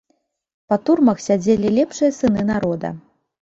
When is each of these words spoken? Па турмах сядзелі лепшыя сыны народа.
Па 0.71 0.75
турмах 0.87 1.21
сядзелі 1.27 1.75
лепшыя 1.77 2.11
сыны 2.19 2.51
народа. 2.53 2.97